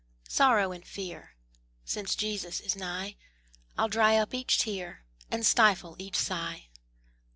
Sorrow 0.27 0.71
and 0.71 0.83
Fear! 0.83 1.35
Since 1.85 2.15
Jesus 2.15 2.59
is 2.59 2.75
nigh, 2.75 3.17
I'll 3.77 3.87
dry 3.87 4.17
up 4.17 4.33
each 4.33 4.57
tear 4.57 5.05
And 5.29 5.45
stifle 5.45 5.95
each 5.99 6.15
sigh. 6.17 6.69